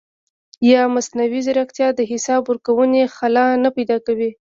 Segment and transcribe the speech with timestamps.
[0.65, 4.31] ایا مصنوعي ځیرکتیا د حساب ورکونې خلا نه پیدا کوي؟